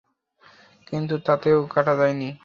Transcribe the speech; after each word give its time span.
কিন্তু 0.87 1.15
তাতেও 1.25 1.59
কাটা 1.67 1.93
যায়নি। 1.95 2.29